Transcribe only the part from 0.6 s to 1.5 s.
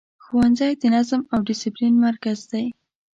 د نظم او